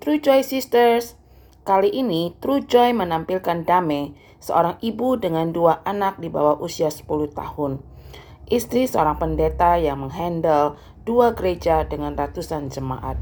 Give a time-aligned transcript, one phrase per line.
[0.00, 1.12] True Joy Sisters!
[1.60, 7.04] Kali ini True Joy menampilkan Dame, seorang ibu dengan dua anak di bawah usia 10
[7.36, 7.84] tahun.
[8.48, 13.20] Istri seorang pendeta yang menghandle dua gereja dengan ratusan jemaat.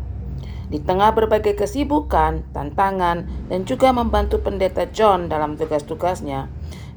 [0.70, 6.46] Di tengah berbagai kesibukan, tantangan, dan juga membantu pendeta John dalam tugas-tugasnya,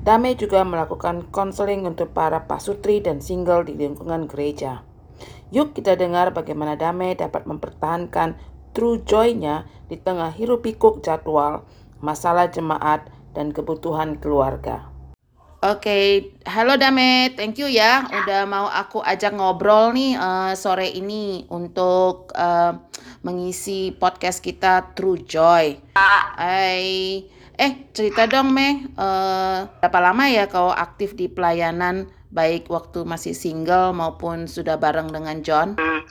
[0.05, 4.85] Dame juga melakukan konseling untuk para pasutri dan single di lingkungan gereja.
[5.51, 11.67] Yuk kita dengar bagaimana Dame dapat mempertahankan true joy-nya di tengah hiruk pikuk jadwal,
[11.99, 14.91] masalah jemaat, dan kebutuhan keluarga.
[15.61, 21.45] Oke, halo Dame, thank you ya udah mau aku ajak ngobrol nih uh, sore ini
[21.53, 22.81] untuk uh,
[23.21, 25.77] mengisi podcast kita True Joy.
[25.93, 27.29] Hai,
[27.61, 33.35] eh cerita dong Me, uh, berapa lama ya kau aktif di pelayanan baik waktu masih
[33.35, 35.75] single maupun sudah bareng dengan John?
[35.75, 36.01] Hmm,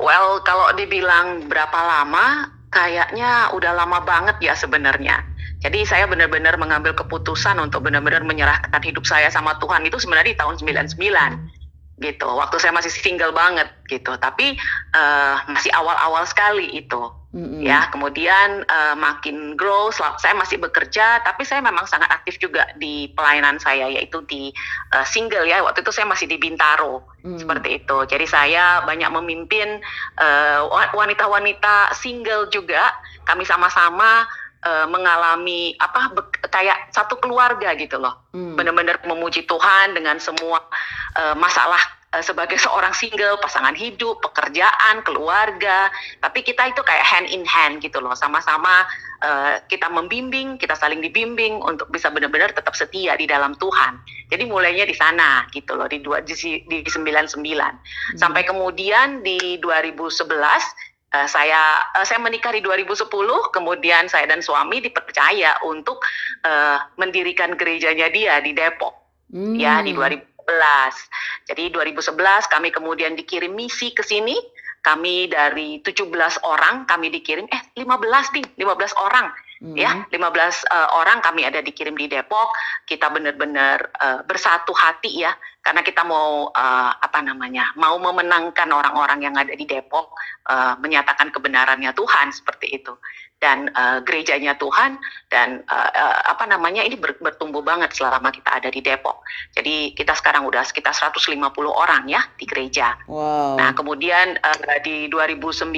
[0.00, 5.24] well, kalau dibilang berapa lama, kayaknya udah lama banget ya sebenarnya.
[5.60, 10.38] Jadi saya benar-benar mengambil keputusan untuk benar-benar menyerahkan hidup saya sama Tuhan itu sebenarnya di
[10.40, 11.59] tahun 99
[12.00, 12.26] gitu.
[12.26, 14.16] Waktu saya masih single banget gitu.
[14.16, 14.56] Tapi
[14.96, 17.62] uh, masih awal-awal sekali itu Mm-hmm.
[17.62, 23.06] Ya, kemudian uh, makin grow, saya masih bekerja, tapi saya memang sangat aktif juga di
[23.14, 24.50] pelayanan saya, yaitu di
[24.90, 25.62] uh, single ya.
[25.62, 27.38] Waktu itu saya masih di Bintaro, mm-hmm.
[27.38, 27.96] seperti itu.
[28.10, 29.78] Jadi saya banyak memimpin
[30.18, 32.98] wanita wanita-wanita single juga.
[33.22, 34.26] Kami sama-sama
[34.66, 36.10] uh, mengalami apa
[36.50, 38.26] kayak satu keluarga gitu loh.
[38.34, 38.58] Mm.
[38.58, 40.66] Benar-benar memuji Tuhan dengan semua
[41.14, 45.90] uh, masalah uh, sebagai seorang single, pasangan hidup, pekerjaan, keluarga.
[46.18, 48.86] Tapi kita itu kayak hand in hand gitu loh, sama-sama
[49.22, 54.02] uh, kita membimbing, kita saling dibimbing untuk bisa benar-benar tetap setia di dalam Tuhan.
[54.30, 56.34] Jadi mulainya di sana gitu loh, di dua di,
[56.66, 57.40] di 99.
[57.40, 57.74] Hmm.
[58.18, 63.10] Sampai kemudian di 2011 Uh, saya uh, saya menikah di 2010,
[63.50, 65.98] kemudian saya dan suami dipercaya untuk
[66.46, 68.94] uh, mendirikan gerejanya dia di Depok.
[69.34, 69.58] Hmm.
[69.58, 70.29] Ya, di 2000
[71.46, 74.38] jadi 2011 kami kemudian dikirim misi ke sini.
[74.80, 76.08] Kami dari 17
[76.40, 79.28] orang kami dikirim eh 15 nih, 15 orang.
[79.60, 79.76] Hmm.
[79.76, 82.48] Ya, 15 uh, orang kami ada dikirim di Depok.
[82.88, 87.68] Kita benar-benar uh, bersatu hati ya karena kita mau uh, apa namanya?
[87.76, 90.16] mau memenangkan orang-orang yang ada di Depok
[90.48, 92.96] uh, menyatakan kebenarannya Tuhan seperti itu
[93.40, 95.00] dan uh, gerejanya Tuhan
[95.32, 99.24] dan uh, uh, apa namanya ini ber, bertumbuh banget selama kita ada di Depok.
[99.56, 101.36] Jadi kita sekarang udah sekitar 150
[101.68, 102.96] orang ya di gereja.
[103.08, 103.60] Wow.
[103.60, 105.72] Nah, kemudian uh, di 2019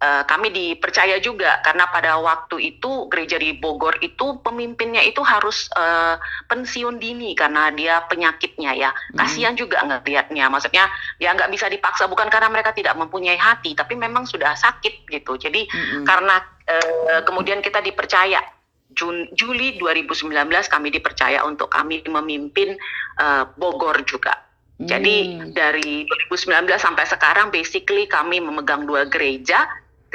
[0.00, 5.68] uh, kami dipercaya juga karena pada waktu itu gereja di Bogor itu pemimpinnya itu harus
[5.76, 9.16] uh, pensiun dini karena dia penyakitnya ya hmm.
[9.16, 10.88] kasihan juga ngelihatnya maksudnya
[11.20, 15.40] ya nggak bisa dipaksa bukan karena mereka tidak mempunyai hati tapi memang sudah sakit gitu
[15.40, 16.04] jadi hmm.
[16.04, 16.36] karena
[16.68, 18.40] uh, kemudian kita dipercaya
[18.96, 20.32] Jun, Juli 2019
[20.72, 22.78] kami dipercaya untuk kami memimpin
[23.20, 24.46] uh, Bogor juga
[24.76, 25.56] jadi hmm.
[25.56, 29.64] dari 2019 sampai sekarang basically kami memegang dua gereja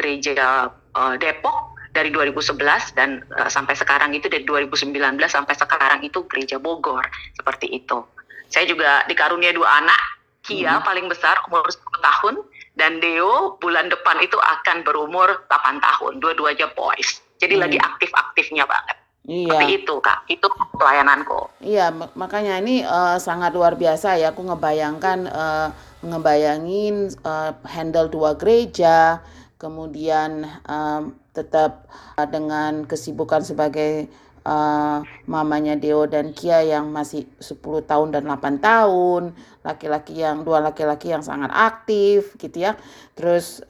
[0.01, 2.57] gereja uh, Depok dari 2011
[2.97, 4.97] dan uh, sampai sekarang itu dari 2019
[5.29, 7.05] sampai sekarang itu gereja Bogor
[7.37, 8.01] seperti itu.
[8.49, 10.01] Saya juga dikarunia dua anak,
[10.41, 10.83] Kia hmm.
[10.83, 12.35] paling besar umur 10 tahun
[12.73, 17.21] dan Deo bulan depan itu akan berumur 8 tahun, dua-duanya boys.
[17.37, 17.63] Jadi hmm.
[17.63, 18.97] lagi aktif-aktifnya banget.
[19.21, 19.53] Iya.
[19.53, 20.47] Seperti itu kak, itu
[20.81, 21.39] pelayananku.
[21.61, 24.33] Iya, makanya ini uh, sangat luar biasa ya.
[24.33, 25.69] Aku ngebayangkan, uh,
[26.01, 29.21] ngebayangin uh, handle dua gereja,
[29.61, 31.85] kemudian um, tetap
[32.17, 34.09] uh, dengan kesibukan sebagai
[34.41, 40.65] uh, mamanya Deo dan Kia yang masih 10 tahun dan 8 tahun, laki-laki yang dua
[40.65, 42.73] laki-laki yang sangat aktif gitu ya.
[43.13, 43.61] Terus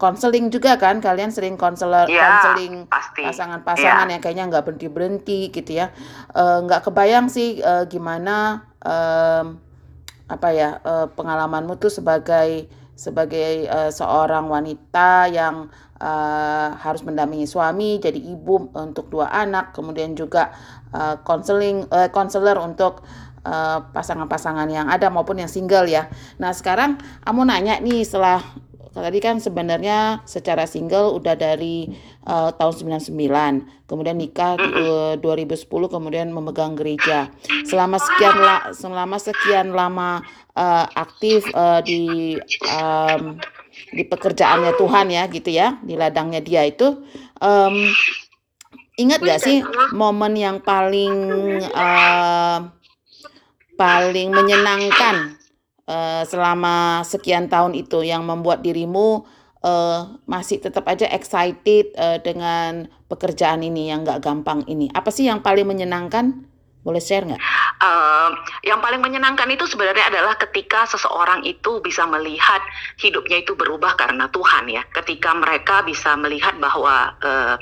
[0.00, 4.12] konseling uh, juga kan kalian sering konselor ya, konseling pasangan-pasangan ya.
[4.16, 5.92] yang kayaknya nggak berhenti-berhenti gitu ya.
[6.32, 9.52] nggak uh, kebayang sih uh, gimana uh,
[10.24, 12.64] apa ya uh, pengalamanmu tuh sebagai
[12.94, 15.68] sebagai uh, seorang wanita yang
[15.98, 20.54] uh, harus mendampingi suami, jadi ibu untuk dua anak, kemudian juga
[21.26, 23.02] konseling uh, konselor untuk
[23.90, 26.08] pasangan-pasangan uh, yang ada maupun yang single ya.
[26.40, 26.96] Nah sekarang
[27.26, 28.40] kamu nanya nih setelah
[29.02, 31.90] tadi kan sebenarnya secara single udah dari
[32.30, 37.32] uh, tahun 99 kemudian nikah di uh, 2010 kemudian memegang gereja.
[37.66, 40.22] Selama sekian la, selama sekian lama
[40.54, 42.38] uh, aktif uh, di
[42.70, 43.38] um,
[43.90, 47.02] di pekerjaannya Tuhan ya gitu ya di ladangnya dia itu
[47.42, 47.74] um,
[48.94, 51.14] ingat gak sih momen yang paling
[51.74, 52.70] uh,
[53.74, 55.34] paling menyenangkan
[55.88, 59.24] uh, selama sekian tahun itu yang membuat dirimu
[59.64, 64.92] uh, masih tetap aja excited uh, dengan pekerjaan ini yang nggak gampang ini?
[64.92, 66.44] Apa sih yang paling menyenangkan?
[66.84, 67.40] Boleh share nggak?
[67.80, 68.28] Uh,
[68.60, 72.60] yang paling menyenangkan itu sebenarnya adalah ketika seseorang itu bisa melihat
[73.00, 74.84] hidupnya itu berubah karena Tuhan ya.
[74.92, 77.56] Ketika mereka bisa melihat bahwa uh,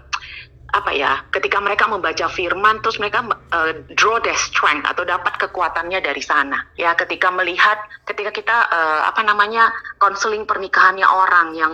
[0.73, 6.01] apa ya ketika mereka membaca firman terus mereka uh, draw their strength atau dapat kekuatannya
[6.01, 6.65] dari sana.
[6.81, 7.77] Ya ketika melihat
[8.09, 9.69] ketika kita uh, apa namanya
[10.01, 11.73] konseling pernikahannya orang yang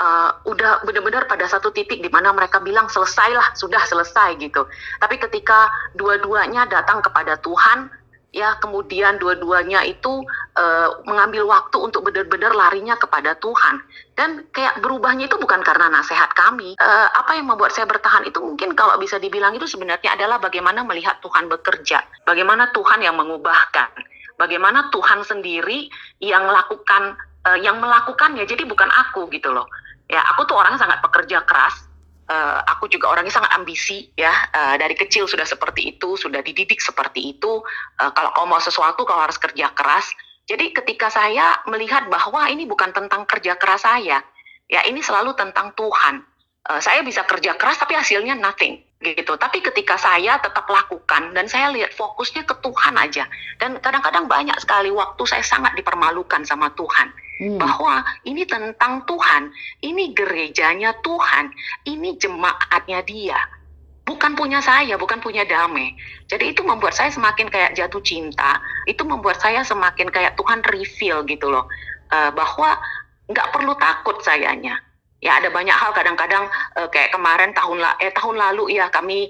[0.00, 4.64] uh, udah benar-benar pada satu titik di mana mereka bilang selesailah sudah selesai gitu.
[4.96, 7.97] Tapi ketika dua-duanya datang kepada Tuhan
[8.38, 10.22] ya kemudian dua-duanya itu
[10.54, 13.82] uh, mengambil waktu untuk benar-benar larinya kepada Tuhan.
[14.14, 16.78] Dan kayak berubahnya itu bukan karena nasihat kami.
[16.78, 20.86] Uh, apa yang membuat saya bertahan itu mungkin kalau bisa dibilang itu sebenarnya adalah bagaimana
[20.86, 22.06] melihat Tuhan bekerja.
[22.22, 23.90] Bagaimana Tuhan yang mengubahkan.
[24.38, 25.90] Bagaimana Tuhan sendiri
[26.22, 28.46] yang melakukan uh, yang melakukannya.
[28.46, 29.66] Jadi bukan aku gitu loh.
[30.06, 31.87] Ya aku tuh orang sangat pekerja keras
[32.28, 34.32] uh, aku juga orangnya sangat ambisi ya.
[34.52, 37.60] Uh, dari kecil sudah seperti itu sudah dididik seperti itu.
[38.00, 40.12] Uh, kalau kau mau sesuatu kau harus kerja keras.
[40.48, 44.24] Jadi ketika saya melihat bahwa ini bukan tentang kerja keras saya
[44.68, 46.24] ya ini selalu tentang Tuhan.
[46.68, 51.46] Uh, saya bisa kerja keras tapi hasilnya nothing gitu tapi ketika saya tetap lakukan dan
[51.46, 53.30] saya lihat fokusnya ke Tuhan aja
[53.62, 57.58] dan kadang-kadang banyak sekali waktu saya sangat dipermalukan sama Tuhan hmm.
[57.58, 61.54] bahwa ini tentang Tuhan, ini gerejanya Tuhan,
[61.86, 63.38] ini jemaatnya Dia,
[64.04, 65.94] bukan punya saya, bukan punya damai.
[66.26, 68.58] Jadi itu membuat saya semakin kayak jatuh cinta,
[68.90, 71.70] itu membuat saya semakin kayak Tuhan reveal gitu loh,
[72.10, 72.76] uh, bahwa
[73.30, 74.80] nggak perlu takut sayanya.
[75.18, 76.46] Ya ada banyak hal kadang-kadang
[76.78, 79.26] uh, kayak kemarin tahun la eh tahun lalu ya kami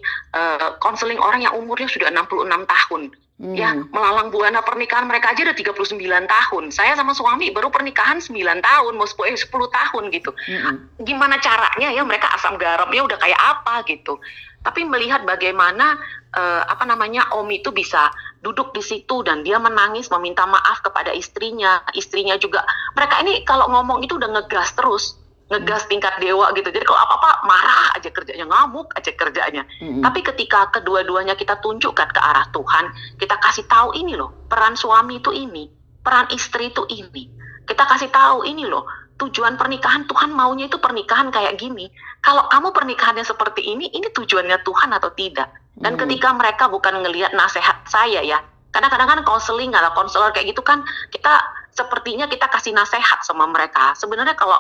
[0.85, 3.03] konseling uh, orang yang umurnya sudah 66 tahun
[3.39, 3.55] Ya, hmm.
[3.55, 5.95] Ya, melalang buana pernikahan mereka aja udah 39
[6.27, 6.65] tahun.
[6.75, 10.35] Saya sama suami baru pernikahan 9 tahun, mau 10, eh, 10 tahun gitu.
[10.35, 10.91] Hmm.
[11.07, 14.19] Gimana caranya ya mereka asam garamnya udah kayak apa gitu.
[14.67, 15.95] Tapi melihat bagaimana
[16.35, 18.11] uh, apa namanya Om itu bisa
[18.43, 21.79] duduk di situ dan dia menangis meminta maaf kepada istrinya.
[21.95, 22.67] Istrinya juga
[22.99, 25.15] mereka ini kalau ngomong itu udah ngegas terus
[25.49, 26.69] ngegas tingkat dewa gitu.
[26.69, 29.65] Jadi kalau apa-apa marah aja kerjanya, ngamuk aja kerjanya.
[29.81, 30.05] Mm-hmm.
[30.05, 35.25] Tapi ketika kedua-duanya kita tunjukkan ke arah Tuhan, kita kasih tahu ini loh, peran suami
[35.25, 35.73] itu ini,
[36.05, 37.33] peran istri itu ini.
[37.65, 38.85] Kita kasih tahu ini loh,
[39.17, 41.89] tujuan pernikahan Tuhan maunya itu pernikahan kayak gini.
[42.21, 45.49] Kalau kamu pernikahannya seperti ini, ini tujuannya Tuhan atau tidak?
[45.81, 46.01] Dan mm-hmm.
[46.05, 50.85] ketika mereka bukan ngelihat nasihat saya ya, karena kadang-kadang konseling atau konselor kayak gitu kan,
[51.09, 51.41] kita
[51.73, 53.97] sepertinya kita kasih nasihat sama mereka.
[53.97, 54.59] Sebenarnya kalau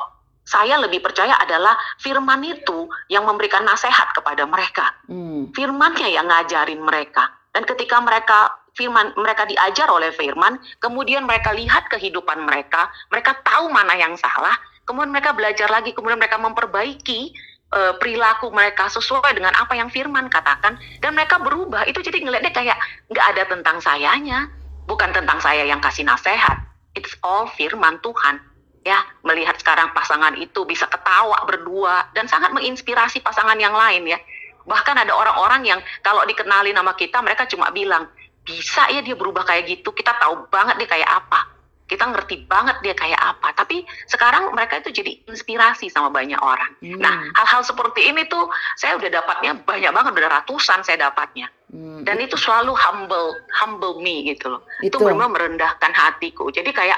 [0.49, 4.97] saya lebih percaya adalah firman itu yang memberikan nasihat kepada mereka.
[5.05, 5.53] Hmm.
[5.53, 7.29] Firmannya yang ngajarin mereka.
[7.53, 13.69] Dan ketika mereka firman mereka diajar oleh firman, kemudian mereka lihat kehidupan mereka, mereka tahu
[13.69, 14.56] mana yang salah,
[14.89, 17.37] kemudian mereka belajar lagi, kemudian mereka memperbaiki
[17.77, 21.84] uh, perilaku mereka sesuai dengan apa yang firman katakan dan mereka berubah.
[21.84, 22.79] Itu jadi ngeliatnya kayak
[23.13, 24.49] nggak ada tentang sayanya,
[24.89, 26.65] bukan tentang saya yang kasih nasihat.
[26.96, 28.47] It's all firman Tuhan
[28.89, 34.19] ya melihat sekarang pasangan itu bisa ketawa berdua dan sangat menginspirasi pasangan yang lain ya.
[34.65, 38.09] Bahkan ada orang-orang yang kalau dikenali nama kita mereka cuma bilang
[38.41, 39.93] bisa ya dia berubah kayak gitu?
[39.93, 41.53] Kita tahu banget dia kayak apa.
[41.89, 43.53] Kita ngerti banget dia kayak apa.
[43.53, 46.73] Tapi sekarang mereka itu jadi inspirasi sama banyak orang.
[46.81, 47.01] Hmm.
[47.01, 48.49] nah hal-hal seperti ini tuh
[48.81, 51.53] saya udah dapatnya banyak banget udah ratusan saya dapatnya.
[51.69, 52.01] Hmm.
[52.01, 54.65] dan itu selalu humble humble me gitu loh.
[54.81, 55.05] Itu, itu.
[55.05, 56.49] benar merendahkan hatiku.
[56.49, 56.97] Jadi kayak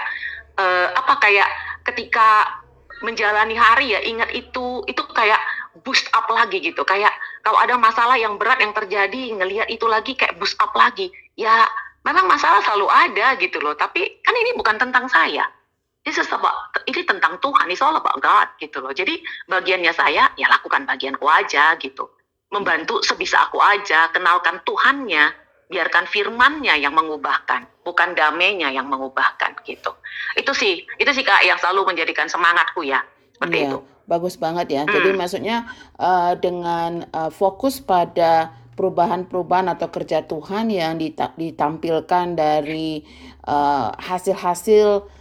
[0.61, 1.49] uh, apa kayak
[1.91, 2.61] ketika
[3.01, 5.41] menjalani hari ya ingat itu itu kayak
[5.83, 6.85] boost up lagi gitu.
[6.85, 11.09] Kayak kalau ada masalah yang berat yang terjadi ngelihat itu lagi kayak boost up lagi.
[11.35, 11.67] Ya
[12.05, 13.75] memang masalah selalu ada gitu loh.
[13.75, 15.49] Tapi kan ini bukan tentang saya.
[16.01, 17.69] Ini about, ini tentang Tuhan.
[17.69, 18.93] Ini soal about God gitu loh.
[18.93, 19.21] Jadi
[19.53, 22.09] bagiannya saya ya lakukan bagianku aja gitu.
[22.51, 29.91] Membantu sebisa aku aja kenalkan Tuhannya biarkan firmannya yang mengubahkan bukan damainya yang mengubahkan gitu.
[30.37, 33.03] Itu sih, itu sih Kak yang selalu menjadikan semangatku ya.
[33.35, 33.79] Seperti iya, itu.
[34.07, 34.83] Bagus banget ya.
[34.85, 34.93] Hmm.
[34.93, 35.57] Jadi maksudnya
[35.97, 40.97] uh, dengan uh, fokus pada perubahan-perubahan atau kerja Tuhan yang
[41.37, 43.05] ditampilkan dari
[43.45, 45.21] eh, hasil-hasil uh,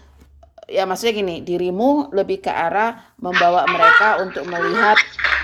[0.69, 4.95] ya maksudnya gini, dirimu lebih ke arah membawa mereka untuk melihat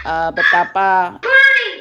[0.08, 1.20] uh, betapa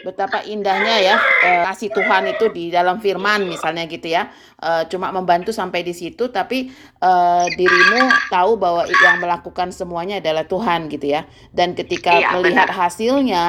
[0.04, 4.28] betapa indahnya ya uh, kasih Tuhan itu di dalam firman misalnya gitu ya.
[4.60, 6.68] Uh, cuma membantu sampai di situ tapi
[7.00, 11.24] uh, dirimu tahu bahwa yang melakukan semuanya adalah Tuhan gitu ya.
[11.50, 12.80] Dan ketika iya, melihat benar.
[12.86, 13.44] hasilnya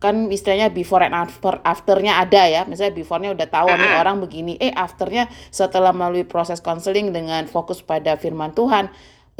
[0.00, 2.62] kan istilahnya before and after afternya ada ya.
[2.64, 4.56] Misalnya beforenya udah tahu nih orang begini.
[4.56, 8.88] Eh afternya setelah melalui proses konseling dengan fokus pada firman Tuhan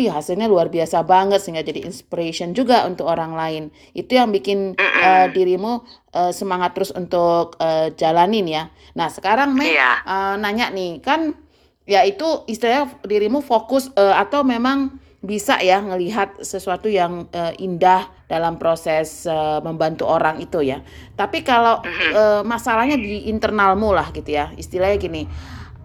[0.00, 3.64] ih hasilnya luar biasa banget sehingga jadi inspiration juga untuk orang lain.
[3.92, 5.84] Itu yang bikin uh, dirimu
[6.16, 8.72] uh, semangat terus untuk uh, jalanin ya.
[8.96, 11.36] Nah sekarang Mei uh, nanya nih kan
[11.84, 18.08] ya itu istilahnya dirimu fokus uh, atau memang bisa ya ngelihat sesuatu yang uh, indah
[18.24, 20.80] dalam proses uh, membantu orang itu ya.
[21.12, 21.84] Tapi kalau
[22.16, 24.48] uh, masalahnya di internalmu lah gitu ya.
[24.56, 25.28] Istilahnya gini,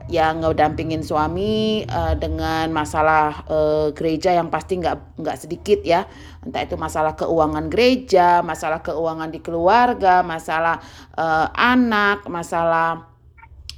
[0.05, 6.05] ya ngedampingin suami uh, dengan masalah uh, gereja yang pasti nggak nggak sedikit ya.
[6.45, 10.77] Entah itu masalah keuangan gereja, masalah keuangan di keluarga, masalah
[11.17, 13.09] uh, anak, masalah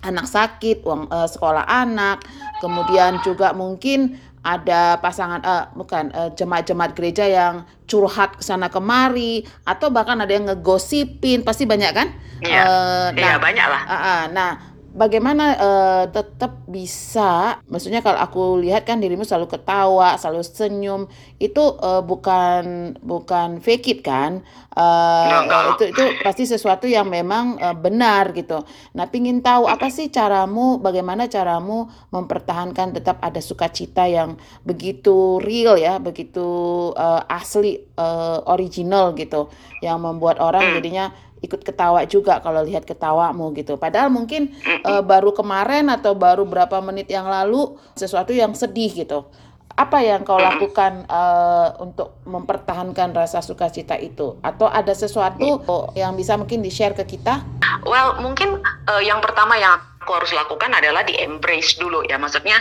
[0.04, 2.22] anak sakit, uang uh, sekolah anak,
[2.60, 9.44] kemudian juga mungkin ada pasangan eh bukan eh, jemaat-jemaat gereja yang curhat ke sana kemari
[9.68, 12.08] atau bahkan ada yang ngegosipin pasti banyak kan?
[12.40, 12.64] Iya.
[13.12, 13.82] Iya, nah, banyak lah.
[13.84, 20.18] ah, ah, nah bagaimana eh, tetap bisa maksudnya kalau aku lihat kan dirimu selalu ketawa,
[20.18, 21.02] selalu senyum
[21.38, 24.42] itu eh, bukan bukan fake it kan?
[24.78, 25.74] Enggak.
[25.74, 28.62] itu itu pasti sesuatu yang memang eh, benar gitu.
[28.94, 35.78] Nah, pingin tahu apa sih caramu, bagaimana caramu mempertahankan tetap ada sukacita yang begitu real
[35.82, 36.46] ya, begitu
[36.94, 39.50] eh, asli, eh, original gitu,
[39.82, 40.76] yang membuat orang Hmm.
[40.78, 41.06] jadinya
[41.42, 43.78] ikut ketawa juga kalau lihat ketawamu gitu.
[43.78, 49.30] Padahal mungkin eh, baru kemarin atau baru berapa menit yang lalu sesuatu yang sedih gitu.
[49.78, 54.42] Apa yang kau lakukan eh, untuk mempertahankan rasa sukacita itu?
[54.42, 55.62] Atau ada sesuatu
[55.94, 57.46] yang bisa mungkin di-share ke kita?
[57.86, 62.18] Well, mungkin eh, yang pertama yang aku harus lakukan adalah di embrace dulu ya.
[62.18, 62.58] Maksudnya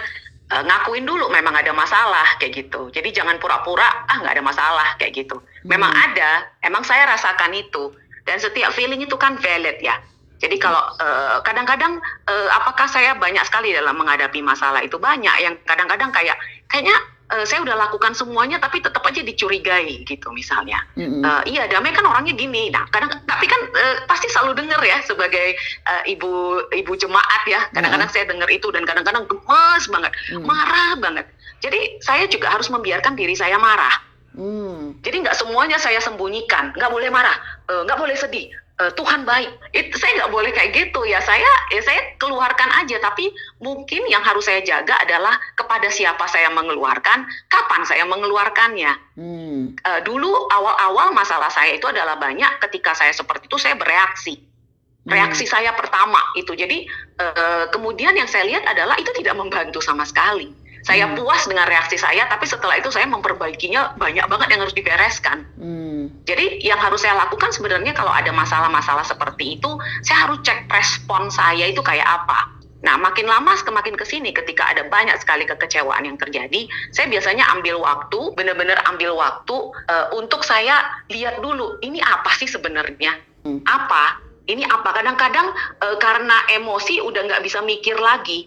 [0.52, 2.92] eh, ngakuin dulu memang ada masalah kayak gitu.
[2.92, 5.40] Jadi jangan pura-pura ah nggak ada masalah kayak gitu.
[5.64, 6.04] Memang Hmm.
[6.12, 7.96] ada, emang saya rasakan itu.
[8.26, 9.96] Dan setiap feeling itu kan valid ya.
[10.36, 11.96] Jadi kalau eh, kadang-kadang
[12.28, 16.36] eh, apakah saya banyak sekali dalam menghadapi masalah itu banyak yang kadang-kadang kayak
[16.68, 16.92] kayaknya
[17.32, 20.76] eh, saya udah lakukan semuanya tapi tetap aja dicurigai gitu misalnya.
[20.92, 21.24] Mm-mm.
[21.24, 25.00] Eh, iya damai kan orangnya gini nah kadang tapi kan eh, pasti selalu dengar ya
[25.08, 25.56] sebagai
[25.88, 30.44] eh, ibu ibu jemaat ya kadang-kadang saya dengar itu dan kadang-kadang gemes banget Hmm.
[30.44, 31.26] marah banget
[31.64, 33.94] jadi saya juga harus membiarkan diri saya marah
[34.36, 35.00] Hmm.
[35.00, 36.76] jadi nggak semuanya saya sembunyikan.
[36.76, 37.34] Nggak boleh marah.
[37.72, 38.52] Eh, nggak boleh sedih.
[38.52, 39.48] Eh, Tuhan baik.
[39.72, 41.08] Itu saya nggak boleh kayak gitu.
[41.08, 43.00] Ya saya ya saya keluarkan aja.
[43.00, 43.32] Tapi
[43.64, 48.92] mungkin yang harus saya jaga adalah kepada siapa saya mengeluarkan kapan saya mengeluarkannya.
[49.16, 49.72] Hmm.
[49.72, 54.44] Eh, dulu awal-awal masalah saya itu adalah banyak ketika saya seperti itu saya bereaksi.
[55.06, 56.52] Reaksi saya pertama itu.
[56.52, 56.84] Jadi
[57.24, 61.18] eh, kemudian yang saya lihat adalah itu tidak membantu sama sekali saya Hmm.
[61.18, 66.14] puas dengan reaksi saya tapi setelah itu saya memperbaikinya banyak banget yang harus dibereskan Hmm.
[66.22, 69.70] jadi yang harus saya lakukan sebenarnya kalau ada masalah-masalah seperti itu
[70.06, 72.54] saya harus cek respon saya itu kayak apa
[72.86, 77.42] Nah, makin lama semakin ke sini ketika ada banyak sekali kekecewaan yang terjadi, saya biasanya
[77.58, 79.56] ambil waktu, benar-benar ambil waktu
[79.90, 83.18] eh, untuk saya lihat dulu ini apa sih sebenarnya?
[83.42, 83.64] Hmm.
[83.66, 84.22] Apa?
[84.46, 84.92] Ini apa?
[84.92, 85.50] Kadang-kadang
[85.82, 88.46] eh, karena emosi udah nggak bisa mikir lagi.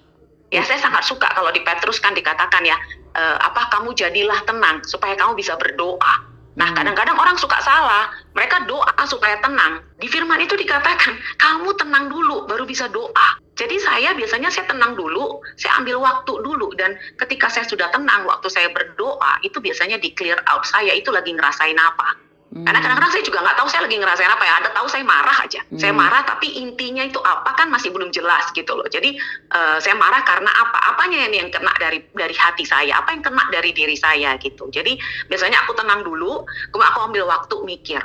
[0.49, 2.77] Ya, saya sangat suka kalau di Petrus kan dikatakan ya,
[3.13, 6.25] eh, apa kamu jadilah tenang supaya kamu bisa berdoa.
[6.57, 6.77] Nah, Hmm.
[6.81, 8.11] kadang-kadang orang suka salah.
[8.35, 9.79] Mereka doa supaya tenang.
[9.95, 13.39] Di firman itu dikatakan, kamu tenang dulu baru bisa doa.
[13.55, 18.23] Jadi saya biasanya saya tenang dulu, saya ambil waktu dulu dan ketika saya sudah tenang
[18.23, 22.28] waktu saya berdoa, itu biasanya di clear out saya itu lagi ngerasain apa.
[22.49, 22.65] Hmm.
[22.65, 24.53] Karena kadang-kadang saya juga nggak tahu saya lagi ngerasain apa ya.
[24.57, 25.61] Ada tahu saya marah aja.
[25.77, 26.01] Saya Hmm.
[26.01, 28.89] marah tapi intinya itu apa kan masih belum jelas gitu loh.
[28.89, 29.13] Jadi
[29.53, 30.77] eh, saya marah karena apa?
[30.93, 33.05] Apanya ini yang kena dari dari hati saya?
[33.05, 34.65] Apa yang kena dari diri saya gitu.
[34.73, 34.97] Jadi
[35.29, 36.41] biasanya aku tenang dulu,
[36.73, 38.01] kemudian aku ambil waktu mikir.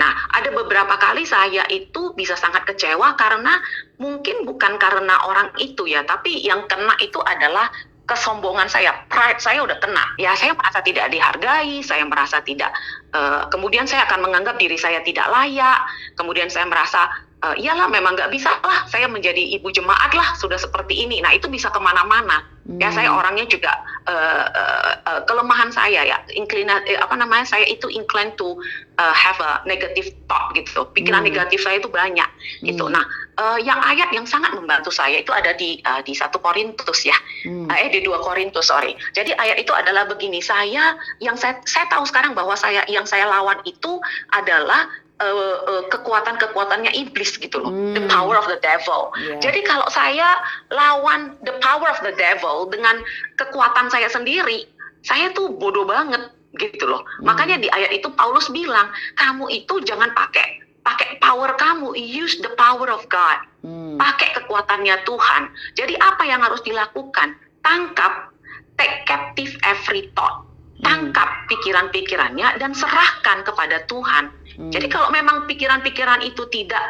[0.00, 3.60] Nah, ada beberapa kali saya itu bisa sangat kecewa karena
[4.00, 7.68] mungkin bukan karena orang itu ya, tapi yang kena itu adalah
[8.12, 10.04] kesombongan saya, pride saya udah kena.
[10.20, 12.70] Ya, saya merasa tidak dihargai, saya merasa tidak.
[13.12, 15.80] eh, kemudian saya akan menganggap diri saya tidak layak.
[16.16, 17.08] Kemudian saya merasa
[17.42, 21.18] eh, iyalah memang nggak bisa lah saya menjadi ibu jemaat lah sudah seperti ini.
[21.20, 22.46] Nah itu bisa ke mana-mana.
[22.78, 22.94] Ya Hmm.
[22.94, 23.74] saya orangnya juga
[24.06, 28.54] eh, eh, eh, kelemahan saya ya, inclina, eh, apa namanya saya itu inclined to
[28.98, 30.86] eh, have a negative thought gitu.
[30.94, 31.34] Pikiran Hmm.
[31.34, 32.26] negatif saya itu banyak
[32.62, 32.86] gitu.
[32.86, 32.94] Hmm.
[32.94, 37.02] Nah eh, yang ayat yang sangat membantu saya itu ada di eh, di satu Korintus
[37.02, 37.66] ya, Hmm.
[37.66, 38.94] eh di dua Korintus sorry.
[39.10, 43.26] Jadi ayat itu adalah begini saya yang saya saya tahu sekarang bahwa saya yang saya
[43.26, 43.98] lawan itu
[44.30, 44.86] adalah
[45.22, 48.10] eh, eh, kekuatan-kekuatannya iblis gitu loh, the Hmm.
[48.10, 49.14] power of the devil.
[49.14, 49.38] Iya.
[49.38, 50.36] Jadi kalau saya
[50.74, 53.00] lawan the power of the devil dengan
[53.38, 54.66] kekuatan saya sendiri,
[55.06, 57.06] saya tuh bodoh banget gitu loh.
[57.22, 57.32] Hmm.
[57.32, 62.50] Makanya di ayat itu Paulus bilang, kamu itu jangan pakai pakai power kamu, use the
[62.58, 63.38] power of God.
[63.62, 63.94] Hmm.
[63.96, 65.42] Pakai kekuatannya Tuhan.
[65.78, 67.38] Jadi apa yang harus dilakukan?
[67.62, 68.34] Tangkap,
[68.74, 70.42] take captive every thought.
[70.82, 74.34] tangkap pikiran-pikirannya dan serahkan kepada Tuhan.
[74.58, 74.72] Hmm.
[74.72, 76.84] Jadi kalau memang pikiran-pikiran itu tidak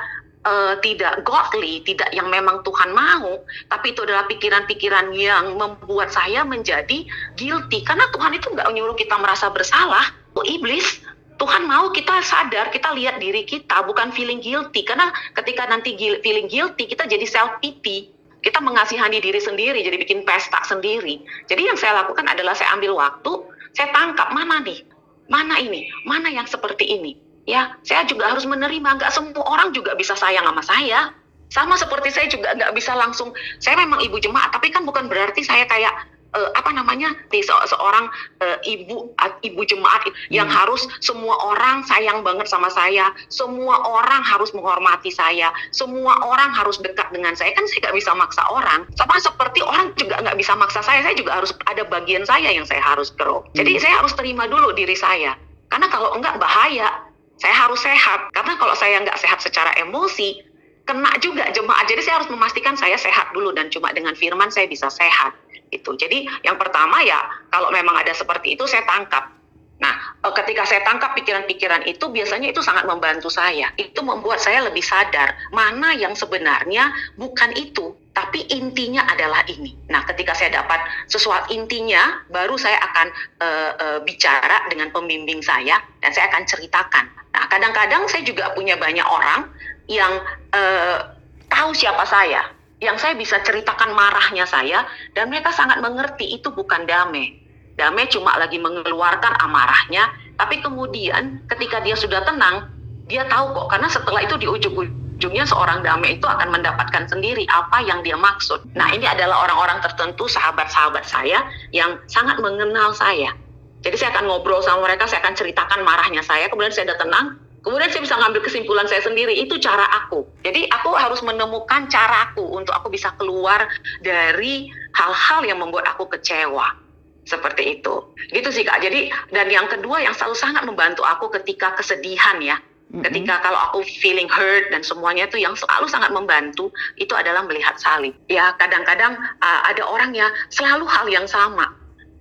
[0.47, 6.43] uh, tidak godly, tidak yang memang Tuhan mau, tapi itu adalah pikiran-pikiran yang membuat saya
[6.43, 7.07] menjadi
[7.39, 7.83] guilty.
[7.87, 10.11] Karena Tuhan itu nggak menyuruh kita merasa bersalah.
[10.35, 11.03] Oh, iblis,
[11.37, 14.83] Tuhan mau kita sadar, kita lihat diri kita, bukan feeling guilty.
[14.87, 20.27] Karena ketika nanti feeling guilty, kita jadi self pity kita mengasihani diri sendiri, jadi bikin
[20.27, 21.23] pesta sendiri.
[21.47, 23.33] Jadi yang saya lakukan adalah saya ambil waktu,
[23.73, 24.83] saya tangkap mana nih,
[25.31, 27.15] mana ini, mana yang seperti ini.
[27.43, 31.11] Ya, saya juga harus menerima, nggak semua orang juga bisa sayang sama saya.
[31.53, 35.45] Sama seperti saya juga nggak bisa langsung, saya memang ibu jemaat, tapi kan bukan berarti
[35.45, 35.93] saya kayak
[36.33, 38.09] uh, apa namanya di se seorang
[38.41, 40.33] uh, ibu uh, ibu jemaat hmm.
[40.33, 46.53] yang harus semua orang sayang banget sama saya, semua orang harus menghormati saya, semua orang
[46.57, 48.89] harus dekat dengan saya kan saya nggak bisa maksa orang.
[48.97, 52.65] Sama seperti orang juga nggak bisa maksa saya, saya juga harus ada bagian saya yang
[52.65, 53.45] saya harus grow.
[53.53, 53.61] Hmm.
[53.61, 55.37] Jadi saya harus terima dulu diri saya,
[55.69, 57.12] karena kalau enggak bahaya.
[57.43, 60.47] Saya harus sehat, karena kalau saya nggak sehat secara emosi,
[60.87, 61.91] kena juga jemaat.
[61.91, 65.35] Jadi saya harus memastikan saya sehat dulu dan cuma dengan firman saya bisa sehat
[65.75, 65.91] itu.
[65.99, 67.19] Jadi yang pertama ya
[67.51, 69.42] kalau memang ada seperti itu saya tangkap.
[69.83, 73.75] Nah, e, ketika saya tangkap pikiran-pikiran itu biasanya itu sangat membantu saya.
[73.75, 79.75] Itu membuat saya lebih sadar mana yang sebenarnya bukan itu, tapi intinya adalah ini.
[79.91, 80.79] Nah, ketika saya dapat
[81.11, 83.07] sesuatu intinya, baru saya akan
[83.43, 87.11] uh, uh, bicara dengan pembimbing saya dan saya akan ceritakan.
[87.35, 89.51] Nah, kadang-kadang saya juga punya banyak orang
[89.91, 90.23] yang
[90.55, 91.11] uh,
[91.51, 94.83] tahu siapa saya yang saya bisa ceritakan marahnya saya
[95.15, 97.42] dan mereka sangat mengerti itu bukan damai.
[97.83, 100.07] Damai cuma lagi mengeluarkan amarahnya,
[100.39, 102.71] tapi kemudian ketika dia sudah tenang,
[103.11, 107.83] dia tahu kok karena setelah itu di ujung-ujungnya seorang damai itu akan mendapatkan sendiri apa
[107.83, 108.63] yang dia maksud.
[108.79, 111.43] Nah, ini adalah orang-orang tertentu sahabat-sahabat saya
[111.75, 113.35] yang sangat mengenal saya.
[113.83, 117.27] Jadi saya akan ngobrol sama mereka, saya akan ceritakan marahnya saya, kemudian saya sudah tenang,
[117.63, 120.27] Kemudian saya bisa ngambil kesimpulan saya sendiri, itu cara aku.
[120.43, 123.71] Jadi aku harus menemukan caraku untuk aku bisa keluar
[124.03, 124.67] dari
[124.99, 126.82] hal-hal yang membuat aku kecewa.
[127.23, 127.95] Seperti itu.
[128.31, 128.83] Gitu sih Kak.
[128.83, 132.59] Jadi dan yang kedua yang selalu sangat membantu aku ketika kesedihan ya.
[132.93, 136.69] Ketika kalau aku feeling hurt dan semuanya itu yang selalu sangat membantu
[137.01, 138.13] itu adalah melihat salib.
[138.29, 141.73] Ya kadang-kadang uh, ada orang ya selalu hal yang sama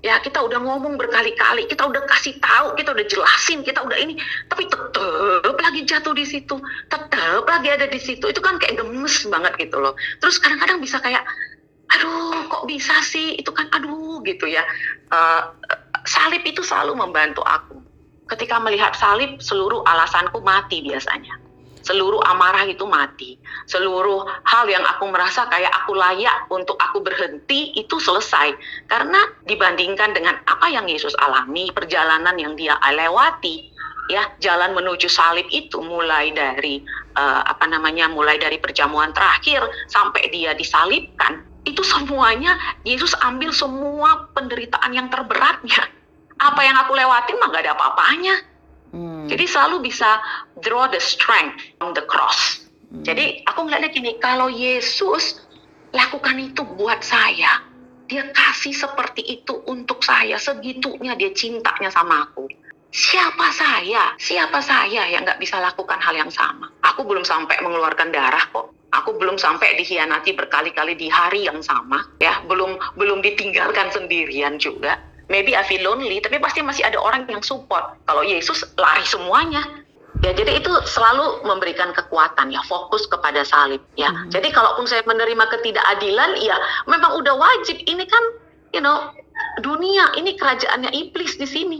[0.01, 4.17] ya kita udah ngomong berkali-kali, kita udah kasih tahu, kita udah jelasin, kita udah ini,
[4.49, 6.57] tapi tetap lagi jatuh di situ,
[6.89, 9.93] tetap lagi ada di situ, itu kan kayak gemes banget gitu loh.
[10.17, 11.21] Terus kadang-kadang bisa kayak,
[11.91, 14.63] aduh kok bisa sih, itu kan aduh gitu ya.
[15.11, 15.51] Uh,
[16.07, 17.79] salib itu selalu membantu aku.
[18.31, 21.41] Ketika melihat salib, seluruh alasanku mati biasanya
[21.81, 23.35] seluruh amarah itu mati.
[23.67, 28.53] Seluruh hal yang aku merasa kayak aku layak untuk aku berhenti itu selesai.
[28.87, 33.73] Karena dibandingkan dengan apa yang Yesus alami, perjalanan yang dia lewati,
[34.09, 36.81] ya jalan menuju salib itu mulai dari
[37.17, 44.31] uh, apa namanya mulai dari perjamuan terakhir sampai dia disalibkan itu semuanya Yesus ambil semua
[44.33, 45.87] penderitaan yang terberatnya
[46.41, 48.51] apa yang aku lewatin mah gak ada apa-apanya
[48.91, 49.27] Hmm.
[49.31, 50.19] Jadi selalu bisa
[50.59, 52.67] draw the strength from the cross.
[52.91, 53.03] Hmm.
[53.07, 55.39] Jadi aku ngeliatnya gini, kalau Yesus
[55.95, 57.63] lakukan itu buat saya,
[58.11, 62.47] dia kasih seperti itu untuk saya, segitunya dia cintanya sama aku.
[62.91, 64.11] Siapa saya?
[64.19, 66.67] Siapa saya yang nggak bisa lakukan hal yang sama?
[66.83, 68.75] Aku belum sampai mengeluarkan darah kok.
[68.91, 72.43] Aku belum sampai dikhianati berkali-kali di hari yang sama, ya.
[72.43, 74.99] Belum belum ditinggalkan sendirian juga
[75.31, 77.95] maybe I feel lonely, tapi pasti masih ada orang yang support.
[78.03, 79.63] Kalau Yesus lari semuanya.
[80.21, 84.13] Ya, jadi itu selalu memberikan kekuatan ya, fokus kepada salib ya.
[84.13, 84.29] Hmm.
[84.29, 86.53] Jadi kalaupun saya menerima ketidakadilan, ya
[86.85, 87.81] memang udah wajib.
[87.89, 88.23] Ini kan,
[88.69, 89.09] you know,
[89.65, 91.79] dunia ini kerajaannya iblis di sini.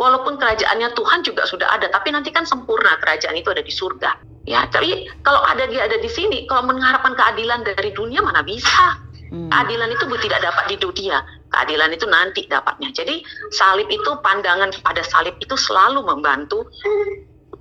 [0.00, 4.31] Walaupun kerajaannya Tuhan juga sudah ada, tapi nanti kan sempurna kerajaan itu ada di surga.
[4.42, 8.98] Ya, tapi kalau ada dia ada di sini, kalau mengharapkan keadilan dari dunia mana bisa?
[9.30, 9.48] Hmm.
[9.48, 12.88] Keadilan itu tidak dapat di dunia keadilan itu nanti dapatnya.
[12.96, 13.20] Jadi
[13.52, 16.64] salib itu pandangan pada salib itu selalu membantu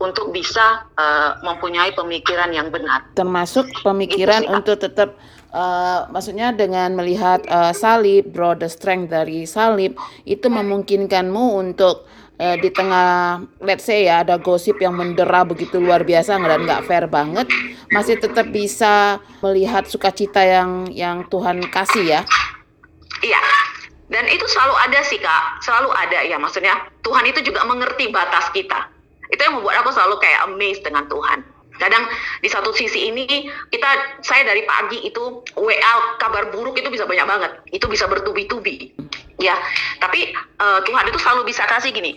[0.01, 3.05] untuk bisa uh, mempunyai pemikiran yang benar.
[3.13, 5.13] Termasuk pemikiran untuk tetap
[5.53, 9.93] uh, maksudnya dengan melihat uh, salib, draw the strength dari salib
[10.25, 12.09] itu memungkinkanmu untuk
[12.41, 16.89] uh, di tengah let's say ya ada gosip yang mendera begitu luar biasa dan nggak
[16.89, 17.45] fair banget
[17.93, 22.21] masih tetap bisa melihat sukacita yang yang Tuhan kasih ya.
[23.21, 23.43] Iya,
[24.09, 26.73] dan itu selalu ada sih kak, selalu ada ya maksudnya
[27.05, 28.89] Tuhan itu juga mengerti batas kita.
[29.29, 31.39] Itu yang membuat aku selalu kayak amazed dengan Tuhan.
[31.81, 32.05] Kadang
[32.45, 33.25] di satu sisi ini
[33.73, 38.93] kita saya dari pagi itu WA kabar buruk itu bisa banyak banget, itu bisa bertubi-tubi.
[39.41, 39.57] ya.
[39.97, 40.29] Tapi
[40.61, 42.13] uh, Tuhan itu selalu bisa kasih gini.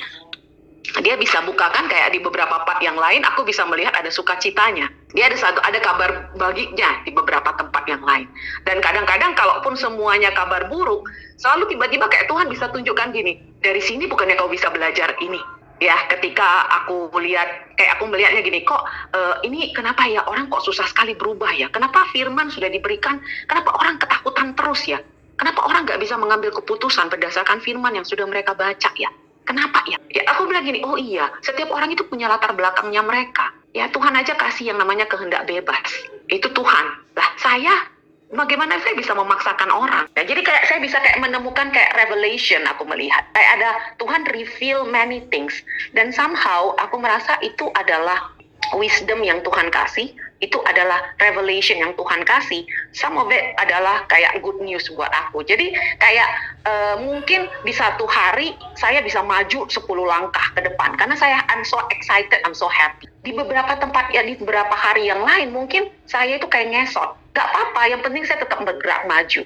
[1.01, 4.93] Dia bisa bukakan kayak di beberapa part yang lain aku bisa melihat ada sukacitanya.
[5.17, 8.29] Dia ada satu ada kabar baginya di beberapa tempat yang lain.
[8.69, 11.09] Dan kadang-kadang kalaupun semuanya kabar buruk
[11.41, 15.41] selalu tiba-tiba kayak Tuhan bisa tunjukkan gini dari sini bukannya kau bisa belajar ini
[15.83, 18.83] ya ketika aku melihat kayak aku melihatnya gini kok
[19.15, 21.71] uh, ini kenapa ya orang kok susah sekali berubah ya?
[21.71, 23.19] Kenapa firman sudah diberikan?
[23.51, 24.99] Kenapa orang ketakutan terus ya?
[25.35, 29.11] Kenapa orang nggak bisa mengambil keputusan berdasarkan firman yang sudah mereka baca ya?
[29.45, 29.99] Kenapa ya?
[30.15, 33.51] Ya aku bilang gini oh iya setiap orang itu punya latar belakangnya mereka.
[33.75, 35.85] Ya Tuhan aja kasih yang namanya kehendak bebas.
[36.31, 36.87] Itu Tuhan.
[37.19, 37.94] Lah saya
[38.35, 40.05] bagaimana saya bisa memaksakan orang?
[40.19, 43.25] Ya, jadi kayak saya bisa kayak menemukan kayak revelation aku melihat.
[43.33, 43.71] Kayak ada
[44.03, 45.55] Tuhan reveal many things
[45.95, 48.35] dan somehow aku merasa itu adalah
[48.75, 50.13] wisdom yang Tuhan kasih,
[50.45, 52.69] itu adalah revelation yang Tuhan kasih.
[52.93, 55.41] Some of it adalah kayak good news buat aku.
[55.49, 56.29] Jadi kayak
[56.69, 61.65] uh, mungkin di satu hari saya bisa maju 10 langkah ke depan karena saya I'm
[61.65, 63.09] so excited, I'm so happy.
[63.25, 67.51] Di beberapa tempat ya di beberapa hari yang lain mungkin saya itu kayak ngesot Gak
[67.51, 69.43] apa-apa, yang penting saya tetap bergerak maju.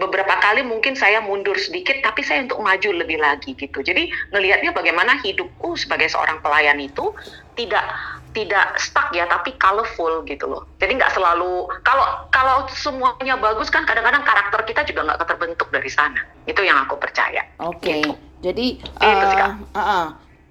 [0.00, 3.84] Beberapa kali mungkin saya mundur sedikit, tapi saya untuk maju lebih lagi gitu.
[3.84, 7.12] Jadi ngelihatnya bagaimana hidupku sebagai seorang pelayan itu
[7.52, 7.84] tidak
[8.32, 10.68] tidak stuck ya, tapi colorful gitu loh.
[10.80, 15.88] Jadi nggak selalu kalau kalau semuanya bagus kan kadang-kadang karakter kita juga nggak terbentuk dari
[15.88, 16.20] sana.
[16.48, 17.44] Itu yang aku percaya.
[17.60, 17.78] Oke.
[17.80, 18.02] Okay.
[18.02, 18.32] Gitu.
[18.42, 18.66] Jadi
[18.98, 20.06] uh, uh, uh,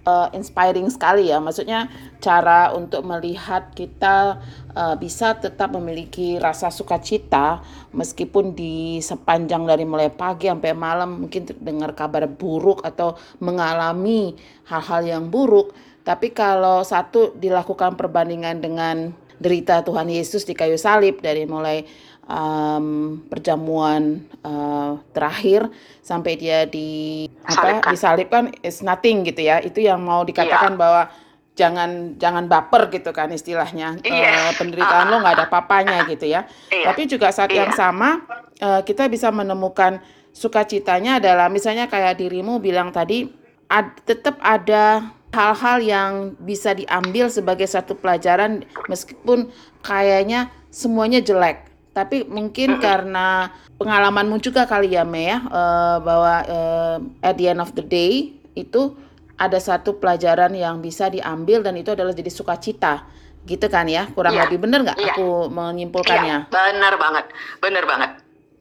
[0.05, 1.37] uh, inspiring sekali ya.
[1.43, 1.91] Maksudnya
[2.21, 4.39] cara untuk melihat kita
[4.73, 11.49] uh, bisa tetap memiliki rasa sukacita meskipun di sepanjang dari mulai pagi sampai malam mungkin
[11.59, 14.37] dengar kabar buruk atau mengalami
[14.69, 15.73] hal-hal yang buruk.
[16.01, 21.81] Tapi kalau satu dilakukan perbandingan dengan derita Tuhan Yesus di kayu salib dari mulai
[22.29, 25.65] um, perjamuan uh, terakhir
[26.05, 30.79] sampai dia di apa disalibkan is nothing gitu ya itu yang mau dikatakan yeah.
[30.79, 31.03] bahwa
[31.57, 34.49] jangan jangan baper gitu kan istilahnya yeah.
[34.49, 36.85] uh, penderitaan uh, lo nggak ada papanya gitu ya yeah.
[36.93, 37.65] tapi juga saat yeah.
[37.65, 38.23] yang sama
[38.61, 39.99] uh, kita bisa menemukan
[40.31, 43.27] sukacitanya adalah misalnya kayak dirimu bilang tadi
[43.67, 46.11] ad, tetap ada hal-hal yang
[46.43, 49.47] bisa diambil sebagai satu pelajaran meskipun
[49.79, 51.71] kayaknya semuanya jelek.
[51.91, 57.59] Tapi mungkin karena pengalamanmu juga kali ya Mei ya uh, bahwa uh, at the end
[57.59, 58.95] of the day itu
[59.35, 63.07] ada satu pelajaran yang bisa diambil dan itu adalah jadi sukacita.
[63.43, 65.15] Gitu kan ya kurang iya, lebih benar nggak iya.
[65.17, 66.47] aku menyimpulkannya?
[66.47, 67.25] Iya, benar banget
[67.57, 68.11] benar banget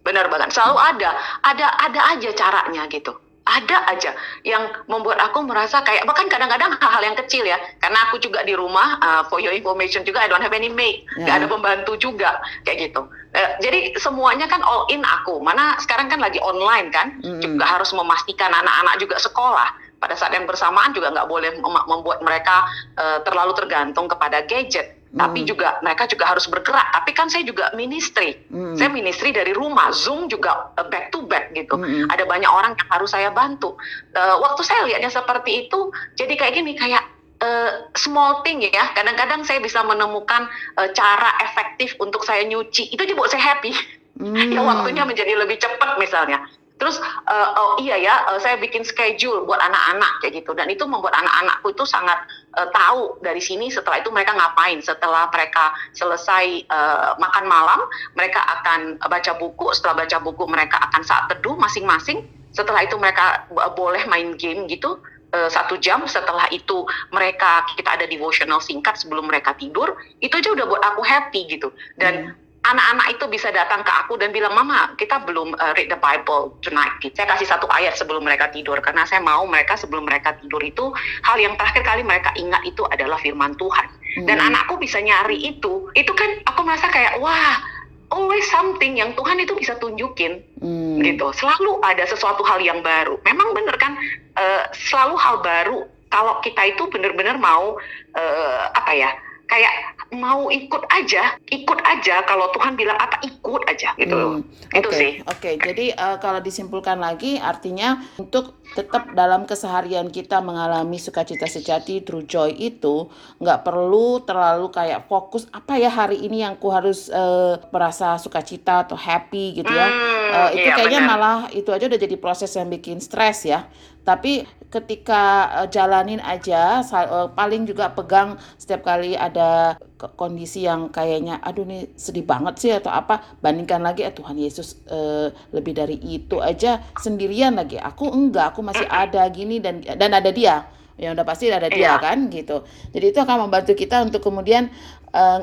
[0.00, 0.48] benar banget.
[0.50, 1.10] Selalu ada
[1.44, 3.12] ada ada aja caranya gitu
[3.48, 4.12] ada aja
[4.44, 7.56] yang membuat aku merasa kayak bahkan kadang-kadang hal-hal yang kecil ya.
[7.80, 11.08] Karena aku juga di rumah uh, for your information juga I don't have any maid.
[11.16, 11.26] Yeah.
[11.26, 13.08] gak ada pembantu juga kayak gitu.
[13.32, 15.40] Uh, jadi semuanya kan all in aku.
[15.40, 17.16] Mana sekarang kan lagi online kan?
[17.24, 17.40] Mm.
[17.40, 19.68] juga harus memastikan anak-anak juga sekolah.
[20.00, 22.64] Pada saat yang bersamaan juga nggak boleh membuat mereka
[22.96, 25.48] uh, terlalu tergantung kepada gadget tapi hmm.
[25.50, 26.86] juga mereka juga harus bergerak.
[26.94, 28.78] Tapi kan saya juga ministry, hmm.
[28.78, 31.74] saya ministry dari rumah, Zoom juga uh, back to back gitu.
[31.74, 32.06] Hmm.
[32.06, 33.74] Ada banyak orang yang harus saya bantu.
[34.14, 37.02] Uh, waktu saya lihatnya seperti itu, jadi kayak gini, kayak
[37.42, 38.94] uh, small thing ya.
[38.94, 40.46] Kadang-kadang saya bisa menemukan
[40.78, 42.94] uh, cara efektif untuk saya nyuci.
[42.94, 43.74] Itu juga buat saya happy.
[44.20, 44.36] Hmm.
[44.52, 46.44] ya waktunya menjadi lebih cepat misalnya.
[46.80, 46.96] Terus
[47.28, 51.12] uh, oh iya ya, uh, saya bikin schedule buat anak-anak kayak gitu dan itu membuat
[51.12, 52.16] anak-anakku itu sangat
[52.56, 54.80] uh, tahu dari sini setelah itu mereka ngapain.
[54.80, 57.84] Setelah mereka selesai uh, makan malam,
[58.16, 59.76] mereka akan baca buku.
[59.76, 62.24] Setelah baca buku, mereka akan saat teduh masing-masing.
[62.56, 63.44] Setelah itu mereka
[63.76, 64.98] boleh main game gitu
[65.30, 66.82] satu jam setelah itu
[67.14, 71.70] mereka kita ada devotional singkat sebelum mereka tidur itu aja udah buat aku happy gitu
[71.94, 75.88] dan hmm anak-anak itu bisa datang ke aku dan bilang, Mama, kita belum uh, read
[75.88, 76.92] the Bible tonight.
[77.00, 77.16] Gitu.
[77.16, 80.92] Saya kasih satu ayat sebelum mereka tidur, karena saya mau mereka sebelum mereka tidur itu,
[81.24, 83.86] hal yang terakhir kali mereka ingat itu adalah firman Tuhan.
[83.88, 84.26] Hmm.
[84.28, 87.64] Dan anakku bisa nyari itu, itu kan aku merasa kayak, wah,
[88.12, 91.00] always something yang Tuhan itu bisa tunjukin, hmm.
[91.00, 91.32] gitu.
[91.32, 93.16] Selalu ada sesuatu hal yang baru.
[93.24, 93.96] Memang bener kan,
[94.36, 95.78] uh, selalu hal baru,
[96.12, 97.80] kalau kita itu benar-benar mau,
[98.18, 99.10] uh, apa ya,
[99.50, 99.74] kayak
[100.14, 104.42] mau ikut aja, ikut aja kalau Tuhan bilang apa ikut aja gitu Hmm,
[104.74, 105.12] itu okay, sih.
[105.26, 105.54] Oke, okay.
[105.58, 112.22] jadi uh, kalau disimpulkan lagi artinya untuk tetap dalam keseharian kita mengalami sukacita sejati true
[112.22, 113.10] joy itu
[113.42, 118.86] nggak perlu terlalu kayak fokus apa ya hari ini yang ku harus uh, merasa sukacita
[118.86, 119.88] atau happy gitu ya.
[119.90, 121.10] Hmm Uh, itu iya, kayaknya benar.
[121.18, 123.66] malah itu aja udah jadi proses yang bikin stres ya.
[124.10, 124.42] Tapi
[124.74, 125.22] ketika
[125.62, 129.78] uh, jalanin aja, uh, paling juga pegang setiap kali ada
[130.18, 134.82] kondisi yang kayaknya, aduh nih sedih banget sih atau apa, bandingkan lagi, "Ah, Tuhan Yesus
[134.90, 137.78] uh, lebih dari itu aja sendirian lagi.
[137.78, 140.66] Aku enggak, aku masih ada gini dan dan ada Dia.
[140.98, 142.02] Ya udah pasti ada Dia Iya.
[142.02, 142.66] kan gitu.
[142.90, 144.68] Jadi itu akan membantu kita untuk kemudian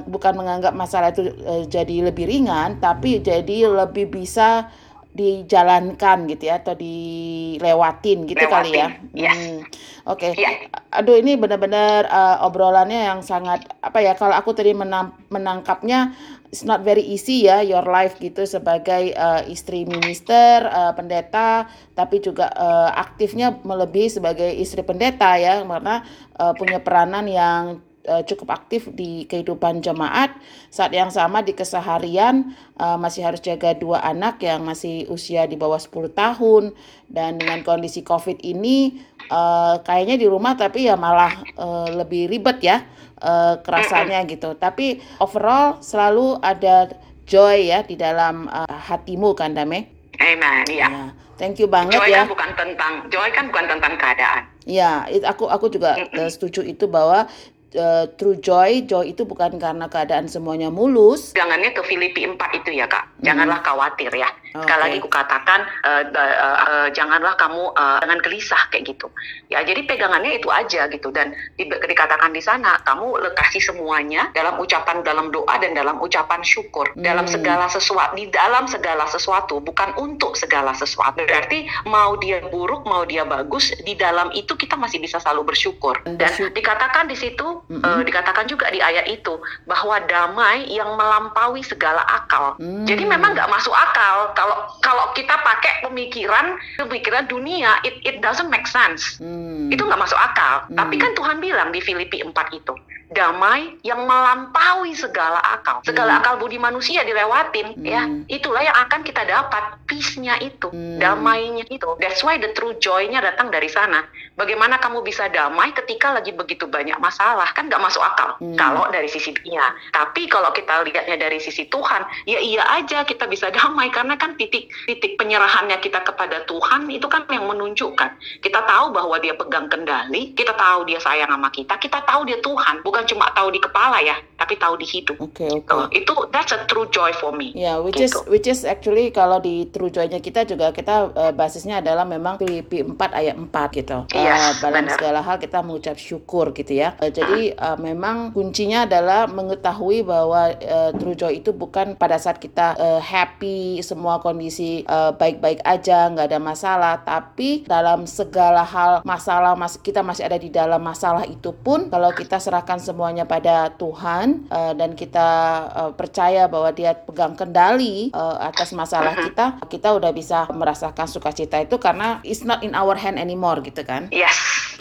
[0.08, 1.28] bukan menganggap masalah itu
[1.68, 4.72] jadi lebih ringan, tapi jadi lebih bisa
[5.18, 8.94] dijalankan gitu ya atau dilewatin gitu kali ya.
[8.94, 9.34] Lewatin, yes.
[9.34, 9.60] Hmm,
[10.06, 10.38] Oke.
[10.38, 10.70] Iya.
[10.94, 16.14] Aduh ini benar-benar uh, obrolannya yang sangat apa ya kalau aku tadi menam- menangkapnya
[16.54, 21.66] it's not very easy ya your life gitu sebagai uh, istri minister, uh, pendeta,
[21.98, 26.06] tapi juga uh, aktifnya melebihi sebagai istri pendeta ya karena
[26.38, 27.64] uh, punya peranan yang
[28.08, 30.32] uh, cukup aktif di kehidupan jemaat.
[30.72, 35.60] Saat yang sama di keseharian uh, masih harus jaga dua anak yang masih usia di
[35.60, 36.72] bawah 10 tahun
[37.12, 38.98] dan dengan kondisi Covid ini
[39.30, 42.82] uh, kayaknya di rumah tapi ya malah uh, lebih ribet ya
[43.22, 44.56] uh, kerasanya gitu.
[44.56, 46.92] Tapi overall selalu ada
[47.28, 49.92] joy ya di dalam uh, hatimu kan Dame.
[50.18, 50.66] Amen.
[50.66, 50.88] Iya.
[50.90, 51.04] Ya,
[51.38, 52.26] thank you banget Joy ya.
[52.26, 54.42] kan bukan tentang joy kan bukan tentang keadaan.
[54.66, 57.30] Ya, it- aku aku juga uh, setuju itu bahwa
[57.76, 61.36] uh, true joy, joy itu bukan karena keadaan semuanya mulus.
[61.36, 63.17] Pegangannya ke Filipi 4 itu ya kak.
[63.20, 64.30] Janganlah khawatir ya.
[64.48, 64.84] Sekali Oke.
[64.84, 69.08] lagi kukatakan eh, da- eh, eh, janganlah kamu eh, dengan gelisah kayak gitu.
[69.48, 74.58] Ya jadi pegangannya itu aja gitu dan di- dikatakan di sana kamu kasih semuanya dalam
[74.58, 77.34] ucapan dalam doa dan dalam ucapan syukur dalam Hmm.
[77.34, 81.18] segala sesuatu di dalam segala sesuatu bukan untuk segala sesuatu.
[81.18, 85.98] Berarti mau dia buruk mau dia bagus di dalam itu kita masih bisa selalu bersyukur.
[86.04, 86.54] Dan Bersyukur.
[86.54, 87.82] dikatakan di situ Mm-mm.
[87.84, 92.56] eh, dikatakan juga di ayat itu bahwa damai yang melampaui segala akal.
[92.58, 92.86] Hmm.
[92.86, 98.52] Jadi memang nggak masuk akal kalau kalau kita pakai pemikiran pemikiran dunia it it doesn't
[98.52, 99.18] make sense.
[99.18, 99.72] Hmm.
[99.72, 100.68] Itu nggak masuk akal.
[100.68, 100.78] Hmm.
[100.78, 102.76] Tapi kan Tuhan bilang di Filipi 4 itu
[103.08, 105.80] damai yang melampaui segala akal.
[105.88, 106.22] Segala Hmm.
[106.22, 108.04] akal budi manusia dilewatin ya.
[108.04, 108.28] Hmm.
[108.28, 111.00] Itulah yang akan kita dapat peace-nya itu, Hmm.
[111.00, 111.88] damainya itu.
[112.04, 114.04] That's why the true joy-nya datang dari sana.
[114.36, 117.48] Bagaimana kamu bisa damai ketika lagi begitu banyak masalah?
[117.56, 118.60] Kan nggak masuk akal Hmm.
[118.60, 119.64] kalau dari sisi dunia.
[119.96, 124.36] Tapi kalau kita lihatnya dari sisi Tuhan, ya iya aja kita bisa damai karena kan
[124.36, 128.10] titik titik penyerahannya kita kepada Tuhan itu kan yang menunjukkan
[128.44, 132.38] kita tahu bahwa Dia pegang kendali, kita tahu Dia sayang sama kita, kita tahu Dia
[132.44, 135.20] Tuhan, bukan cuma tahu di kepala ya, tapi tahu di hidup.
[135.20, 135.70] Oke, oke.
[135.70, 137.52] Oh, itu that's a true joy for me.
[137.52, 138.24] Ya, which is Gitu.
[138.28, 142.82] which is actually kalau di true joy-nya kita juga kita eh, basisnya adalah memang Filipi
[142.82, 143.98] 4 ayat 4 gitu.
[144.10, 144.96] Iya, Eh, dalam benar.
[144.96, 146.96] segala hal kita mengucap syukur gitu ya.
[146.98, 152.38] Eh, jadi eh, memang kuncinya adalah mengetahui bahwa eh, true joy itu bukan pada saat
[152.38, 159.54] kita eh, happy, semua kondisi baik-baik aja, nggak ada masalah, tapi dalam segala hal masalah
[159.54, 164.48] mas kita masih ada di dalam masalah itu pun kalau kita serahkan semuanya pada Tuhan
[164.48, 165.30] eh, dan kita
[165.76, 171.60] eh, percaya bahwa Dia pegang kendali eh, atas masalah kita, kita udah bisa merasakan sukacita
[171.60, 174.08] itu karena it's not in our hand anymore gitu kan.
[174.16, 174.36] Yes.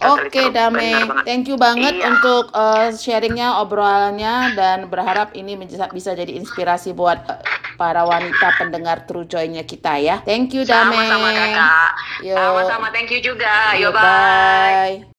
[0.04, 0.52] Oke true.
[0.52, 2.12] Dame, thank you banget Iya.
[2.12, 7.40] untuk uh, sharingnya, obrolannya dan berharap ini bisa, jadi inspirasi buat uh,
[7.80, 10.20] para wanita pendengar True Joy-nya kita ya.
[10.20, 10.92] Thank you Dame.
[10.92, 11.90] Sama-sama kakak.
[12.28, 12.86] Sama-sama.
[12.92, 13.72] Thank you juga.
[13.80, 15.15] Yo, Yo, bye.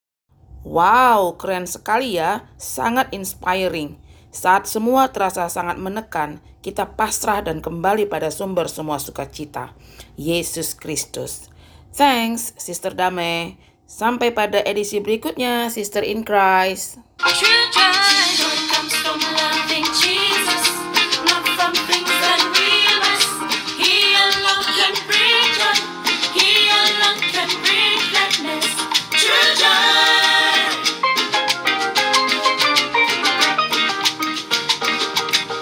[0.67, 2.43] Wow, keren sekali ya.
[2.59, 3.95] Sangat inspiring.
[4.35, 9.71] Saat semua terasa sangat menekan, kita pasrah dan kembali pada sumber semua sukacita,
[10.19, 11.47] Yesus Kristus.
[11.95, 13.55] Thanks, Sister Dame.
[13.87, 16.99] Sampai pada edisi berikutnya, Sister in Christ.